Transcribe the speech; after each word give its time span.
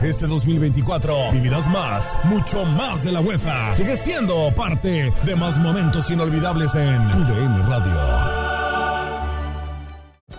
Este 0.00 0.26
2024 0.26 1.32
vivirás 1.32 1.68
más, 1.68 2.18
mucho 2.24 2.64
más 2.64 3.04
de 3.04 3.12
la 3.12 3.20
UEFA. 3.20 3.72
Sigue 3.72 3.96
siendo 3.96 4.52
parte 4.54 5.12
de 5.24 5.36
más 5.36 5.58
momentos 5.58 6.10
inolvidables 6.10 6.74
en 6.74 7.10
tu 7.10 7.18
DN 7.24 7.62
Radio. 7.62 8.31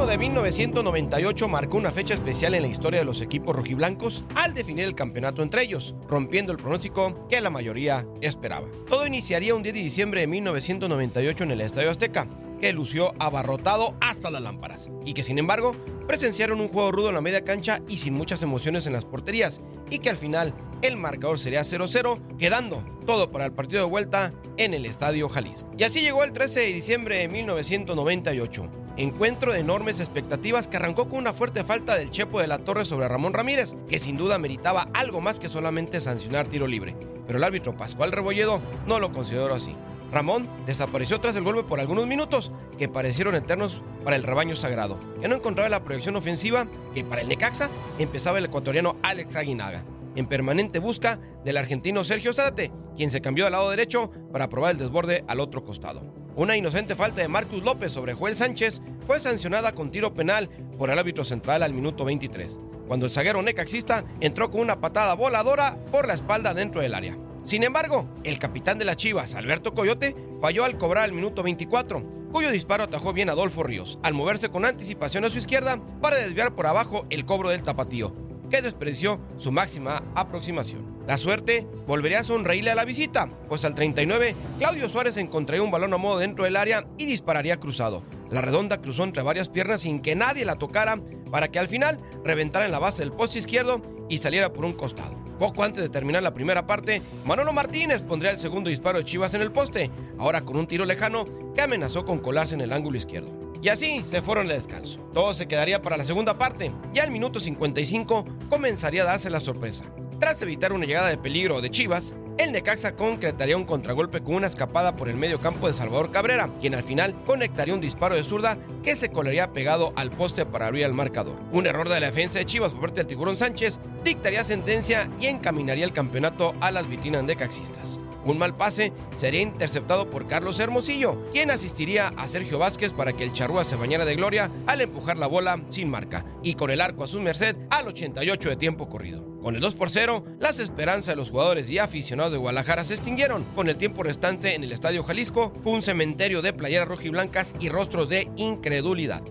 Invierno 0.00 0.18
de 0.18 0.28
1998 0.30 1.48
marcó 1.48 1.76
una 1.76 1.90
fecha 1.90 2.14
especial 2.14 2.54
en 2.54 2.62
la 2.62 2.68
historia 2.68 3.00
de 3.00 3.04
los 3.04 3.20
equipos 3.20 3.54
rojiblancos 3.54 4.24
al 4.34 4.54
definir 4.54 4.86
el 4.86 4.94
campeonato 4.94 5.42
entre 5.42 5.62
ellos, 5.62 5.94
rompiendo 6.08 6.52
el 6.52 6.58
pronóstico 6.58 7.28
que 7.28 7.38
la 7.42 7.50
mayoría 7.50 8.06
esperaba. 8.22 8.66
Todo 8.88 9.06
iniciaría 9.06 9.54
un 9.54 9.62
10 9.62 9.74
de 9.74 9.82
diciembre 9.82 10.22
de 10.22 10.26
1998 10.26 11.44
en 11.44 11.50
el 11.50 11.60
Estadio 11.60 11.90
Azteca, 11.90 12.26
que 12.62 12.72
lució 12.72 13.12
abarrotado 13.18 13.94
hasta 14.00 14.30
las 14.30 14.40
lámparas, 14.40 14.90
y 15.04 15.12
que 15.12 15.22
sin 15.22 15.38
embargo 15.38 15.76
presenciaron 16.06 16.62
un 16.62 16.68
juego 16.68 16.92
rudo 16.92 17.10
en 17.10 17.16
la 17.16 17.20
media 17.20 17.44
cancha 17.44 17.82
y 17.86 17.98
sin 17.98 18.14
muchas 18.14 18.42
emociones 18.42 18.86
en 18.86 18.94
las 18.94 19.04
porterías, 19.04 19.60
y 19.90 19.98
que 19.98 20.08
al 20.08 20.16
final 20.16 20.54
el 20.80 20.96
marcador 20.96 21.38
sería 21.38 21.60
0-0, 21.60 22.38
quedando 22.38 22.82
todo 23.04 23.30
para 23.30 23.44
el 23.44 23.52
partido 23.52 23.82
de 23.82 23.90
vuelta 23.90 24.32
en 24.56 24.72
el 24.72 24.86
Estadio 24.86 25.28
Jalisco. 25.28 25.70
Y 25.76 25.84
así 25.84 26.00
llegó 26.00 26.24
el 26.24 26.32
13 26.32 26.60
de 26.60 26.72
diciembre 26.72 27.18
de 27.18 27.28
1998. 27.28 28.80
Encuentro 28.96 29.52
de 29.52 29.60
enormes 29.60 30.00
expectativas 30.00 30.68
que 30.68 30.76
arrancó 30.76 31.08
con 31.08 31.18
una 31.18 31.32
fuerte 31.32 31.64
falta 31.64 31.94
del 31.94 32.10
Chepo 32.10 32.40
de 32.40 32.48
la 32.48 32.58
Torre 32.58 32.84
sobre 32.84 33.08
Ramón 33.08 33.32
Ramírez, 33.32 33.74
que 33.88 33.98
sin 33.98 34.16
duda 34.16 34.38
meritaba 34.38 34.88
algo 34.92 35.20
más 35.20 35.38
que 35.38 35.48
solamente 35.48 36.00
sancionar 36.00 36.48
tiro 36.48 36.66
libre. 36.66 36.96
Pero 37.26 37.38
el 37.38 37.44
árbitro 37.44 37.76
Pascual 37.76 38.12
Rebolledo 38.12 38.60
no 38.86 38.98
lo 38.98 39.12
consideró 39.12 39.54
así. 39.54 39.74
Ramón 40.12 40.48
desapareció 40.66 41.20
tras 41.20 41.36
el 41.36 41.44
golpe 41.44 41.62
por 41.62 41.78
algunos 41.78 42.06
minutos 42.06 42.50
que 42.78 42.88
parecieron 42.88 43.36
eternos 43.36 43.80
para 44.04 44.16
el 44.16 44.24
rebaño 44.24 44.56
sagrado, 44.56 44.98
que 45.20 45.28
no 45.28 45.36
encontraba 45.36 45.68
la 45.68 45.84
proyección 45.84 46.16
ofensiva 46.16 46.66
que 46.94 47.04
para 47.04 47.22
el 47.22 47.28
Necaxa 47.28 47.70
empezaba 47.98 48.38
el 48.38 48.46
ecuatoriano 48.46 48.96
Alex 49.02 49.36
Aguinaga, 49.36 49.84
en 50.16 50.26
permanente 50.26 50.80
busca 50.80 51.20
del 51.44 51.58
argentino 51.58 52.02
Sergio 52.02 52.32
Zárate, 52.32 52.72
quien 52.96 53.10
se 53.10 53.20
cambió 53.20 53.46
al 53.46 53.52
lado 53.52 53.70
derecho 53.70 54.10
para 54.32 54.48
probar 54.48 54.72
el 54.72 54.78
desborde 54.78 55.24
al 55.28 55.38
otro 55.38 55.64
costado. 55.64 56.19
Una 56.36 56.56
inocente 56.56 56.94
falta 56.94 57.22
de 57.22 57.28
Marcus 57.28 57.62
López 57.62 57.90
sobre 57.90 58.14
Joel 58.14 58.36
Sánchez 58.36 58.80
fue 59.06 59.18
sancionada 59.18 59.72
con 59.72 59.90
tiro 59.90 60.14
penal 60.14 60.48
por 60.78 60.90
el 60.90 60.98
árbitro 60.98 61.24
central 61.24 61.62
al 61.62 61.74
minuto 61.74 62.04
23, 62.04 62.58
cuando 62.86 63.06
el 63.06 63.12
zaguero 63.12 63.42
necaxista 63.42 64.04
entró 64.20 64.50
con 64.50 64.60
una 64.60 64.80
patada 64.80 65.14
voladora 65.14 65.76
por 65.90 66.06
la 66.06 66.14
espalda 66.14 66.54
dentro 66.54 66.80
del 66.80 66.94
área. 66.94 67.18
Sin 67.42 67.64
embargo, 67.64 68.08
el 68.22 68.38
capitán 68.38 68.78
de 68.78 68.84
las 68.84 68.96
Chivas, 68.96 69.34
Alberto 69.34 69.74
Coyote, 69.74 70.14
falló 70.40 70.64
al 70.64 70.78
cobrar 70.78 71.04
al 71.04 71.12
minuto 71.12 71.42
24, 71.42 72.28
cuyo 72.30 72.52
disparo 72.52 72.84
atajó 72.84 73.12
bien 73.12 73.28
Adolfo 73.28 73.64
Ríos, 73.64 73.98
al 74.02 74.14
moverse 74.14 74.50
con 74.50 74.64
anticipación 74.64 75.24
a 75.24 75.30
su 75.30 75.38
izquierda 75.38 75.80
para 76.00 76.16
desviar 76.16 76.54
por 76.54 76.68
abajo 76.68 77.06
el 77.10 77.24
cobro 77.24 77.48
del 77.50 77.62
tapatío, 77.62 78.14
que 78.50 78.62
despreció 78.62 79.20
su 79.38 79.52
máxima 79.52 80.02
aproximación. 80.14 81.00
La 81.06 81.16
suerte 81.16 81.66
volvería 81.86 82.20
a 82.20 82.24
sonreírle 82.24 82.70
a 82.70 82.74
la 82.74 82.84
visita, 82.84 83.30
pues 83.48 83.64
al 83.64 83.74
39, 83.74 84.34
Claudio 84.58 84.88
Suárez 84.88 85.16
encontraría 85.16 85.62
un 85.62 85.70
balón 85.70 85.94
a 85.94 85.96
modo 85.96 86.18
dentro 86.18 86.44
del 86.44 86.56
área 86.56 86.86
y 86.98 87.06
dispararía 87.06 87.58
cruzado. 87.58 88.02
La 88.30 88.42
redonda 88.42 88.80
cruzó 88.80 89.04
entre 89.04 89.22
varias 89.22 89.48
piernas 89.48 89.80
sin 89.80 90.00
que 90.00 90.14
nadie 90.14 90.44
la 90.44 90.56
tocara 90.56 91.00
para 91.30 91.48
que 91.48 91.58
al 91.58 91.66
final 91.66 91.98
reventara 92.24 92.66
en 92.66 92.72
la 92.72 92.78
base 92.78 93.02
del 93.02 93.12
poste 93.12 93.38
izquierdo 93.38 93.82
y 94.08 94.18
saliera 94.18 94.52
por 94.52 94.64
un 94.64 94.74
costado. 94.74 95.16
Poco 95.38 95.64
antes 95.64 95.82
de 95.82 95.88
terminar 95.88 96.22
la 96.22 96.34
primera 96.34 96.66
parte, 96.66 97.00
Manolo 97.24 97.52
Martínez 97.52 98.02
pondría 98.02 98.30
el 98.30 98.38
segundo 98.38 98.68
disparo 98.68 98.98
de 98.98 99.04
Chivas 99.04 99.32
en 99.32 99.40
el 99.40 99.50
poste, 99.50 99.90
ahora 100.18 100.42
con 100.42 100.58
un 100.58 100.66
tiro 100.66 100.84
lejano 100.84 101.24
que 101.54 101.62
amenazó 101.62 102.04
con 102.04 102.18
colarse 102.18 102.54
en 102.54 102.60
el 102.60 102.72
ángulo 102.72 102.98
izquierdo. 102.98 103.49
Y 103.62 103.68
así 103.68 104.02
se 104.04 104.22
fueron 104.22 104.46
al 104.46 104.56
descanso. 104.56 105.00
Todo 105.12 105.34
se 105.34 105.46
quedaría 105.46 105.82
para 105.82 105.96
la 105.96 106.04
segunda 106.04 106.38
parte. 106.38 106.72
Ya 106.92 107.02
al 107.02 107.10
minuto 107.10 107.40
55 107.40 108.24
comenzaría 108.48 109.02
a 109.02 109.06
darse 109.06 109.28
la 109.28 109.40
sorpresa. 109.40 109.84
Tras 110.18 110.40
evitar 110.42 110.72
una 110.72 110.86
llegada 110.86 111.08
de 111.08 111.18
peligro 111.18 111.60
de 111.60 111.70
Chivas, 111.70 112.14
el 112.38 112.52
Necaxa 112.52 112.96
concretaría 112.96 113.56
un 113.56 113.64
contragolpe 113.64 114.22
con 114.22 114.36
una 114.36 114.46
escapada 114.46 114.96
por 114.96 115.10
el 115.10 115.16
medio 115.16 115.40
campo 115.40 115.66
de 115.66 115.74
Salvador 115.74 116.10
Cabrera, 116.10 116.48
quien 116.58 116.74
al 116.74 116.82
final 116.82 117.14
conectaría 117.26 117.74
un 117.74 117.80
disparo 117.80 118.14
de 118.14 118.24
zurda 118.24 118.56
que 118.82 118.96
se 118.96 119.10
colaría 119.10 119.52
pegado 119.52 119.92
al 119.96 120.10
poste 120.10 120.46
para 120.46 120.66
abrir 120.66 120.84
el 120.84 120.94
marcador. 120.94 121.36
Un 121.52 121.66
error 121.66 121.88
de 121.88 122.00
la 122.00 122.06
defensa 122.06 122.38
de 122.38 122.46
Chivas 122.46 122.72
por 122.72 122.82
parte 122.82 123.00
del 123.00 123.06
Tiburón 123.06 123.36
Sánchez 123.36 123.80
dictaría 124.04 124.44
sentencia 124.44 125.08
y 125.20 125.26
encaminaría 125.26 125.84
el 125.84 125.92
campeonato 125.92 126.54
a 126.60 126.70
las 126.70 126.88
vitrinas 126.88 127.24
necaxistas. 127.24 128.00
Un 128.24 128.38
mal 128.38 128.54
pase 128.54 128.92
sería 129.16 129.40
interceptado 129.40 130.10
por 130.10 130.26
Carlos 130.26 130.60
Hermosillo, 130.60 131.24
quien 131.32 131.50
asistiría 131.50 132.08
a 132.16 132.28
Sergio 132.28 132.58
Vázquez 132.58 132.92
para 132.92 133.14
que 133.14 133.24
el 133.24 133.32
charrúa 133.32 133.64
se 133.64 133.76
bañara 133.76 134.04
de 134.04 134.16
gloria 134.16 134.50
al 134.66 134.82
empujar 134.82 135.16
la 135.16 135.26
bola 135.26 135.62
sin 135.70 135.88
marca 135.88 136.26
y 136.42 136.54
con 136.54 136.70
el 136.70 136.80
arco 136.80 137.04
a 137.04 137.08
su 137.08 137.20
merced 137.20 137.56
al 137.70 137.88
88 137.88 138.50
de 138.50 138.56
tiempo 138.56 138.88
corrido. 138.88 139.30
Con 139.40 139.54
el 139.54 139.62
2 139.62 139.74
por 139.74 139.88
0, 139.88 140.22
las 140.38 140.58
esperanzas 140.58 141.06
de 141.06 141.16
los 141.16 141.30
jugadores 141.30 141.70
y 141.70 141.78
aficionados 141.78 142.30
de 142.30 142.36
Guadalajara 142.36 142.84
se 142.84 142.92
extinguieron. 142.92 143.44
Con 143.56 143.70
el 143.70 143.78
tiempo 143.78 144.02
restante 144.02 144.54
en 144.54 144.64
el 144.64 144.72
Estadio 144.72 145.02
Jalisco, 145.02 145.54
fue 145.62 145.72
un 145.72 145.80
cementerio 145.80 146.42
de 146.42 146.52
playeras 146.52 146.86
rojiblancas 146.86 147.54
y 147.58 147.70
rostros 147.70 148.10
de 148.10 148.30
incredulidad 148.36 148.69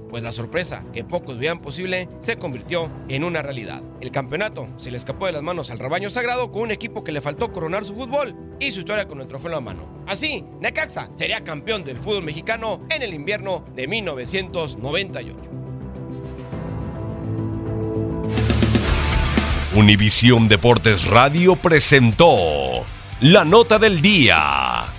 pues 0.10 0.22
la 0.22 0.32
sorpresa 0.32 0.84
que 0.94 1.04
pocos 1.04 1.38
veían 1.38 1.62
posible 1.62 2.10
se 2.20 2.38
convirtió 2.38 2.92
en 3.08 3.24
una 3.24 3.42
realidad. 3.42 3.82
El 4.02 4.12
campeonato 4.12 4.68
se 4.78 4.92
le 4.92 4.98
escapó 4.98 5.28
de 5.28 5.32
las 5.32 5.42
manos 5.42 5.72
al 5.72 5.80
rebaño 5.80 6.10
sagrado 6.10 6.52
con 6.52 6.64
un 6.64 6.72
equipo 6.72 7.04
que 7.04 7.14
le 7.14 7.22
faltó 7.22 7.54
coronar 7.54 7.86
su 7.86 7.96
fútbol 7.96 8.36
y 8.60 8.72
su 8.72 8.80
historia 8.80 9.08
con 9.08 9.22
el 9.22 9.28
trofeo 9.28 9.48
en 9.48 9.56
la 9.56 9.62
mano. 9.62 10.04
Así, 10.08 10.44
Necaxa 10.60 11.10
sería 11.14 11.44
campeón 11.44 11.84
del 11.84 11.98
fútbol 11.98 12.24
mexicano 12.24 12.82
en 12.90 13.02
el 13.02 13.14
invierno 13.14 13.64
de 13.76 13.88
1998. 13.88 15.38
Univisión 19.76 20.48
Deportes 20.48 21.06
Radio 21.08 21.56
presentó 21.56 22.36
la 23.22 23.46
nota 23.46 23.80
del 23.80 24.02
día. 24.02 24.99